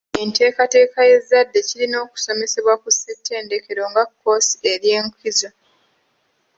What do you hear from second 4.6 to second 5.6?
ery'enkizo.